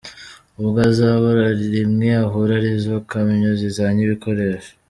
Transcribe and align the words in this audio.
Ubwo 0.61 0.77
azabura 0.89 1.45
rimwe 1.73 2.09
ahura 2.23 2.55
n’izo 2.63 2.95
kamyo 3.09 3.51
zizanye 3.61 4.01
ibikoresho?. 4.03 4.71